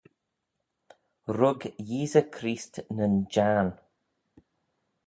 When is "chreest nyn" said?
2.35-3.13